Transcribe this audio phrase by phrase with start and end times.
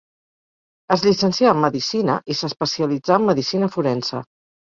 [0.95, 4.25] Es llicencià en medicina i s'especialitzà en medicina forense.